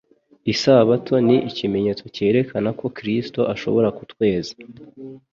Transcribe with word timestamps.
Isabato 0.53 1.13
ni 1.27 1.37
ikimenyetso 1.49 2.05
cyerekana 2.15 2.69
ko 2.79 2.85
Kristo 2.97 3.41
ashobora 3.53 3.89
kutweza. 3.97 4.53